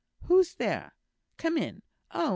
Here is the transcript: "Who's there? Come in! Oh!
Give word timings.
"Who's 0.23 0.55
there? 0.55 0.95
Come 1.37 1.59
in! 1.59 1.83
Oh! 2.09 2.29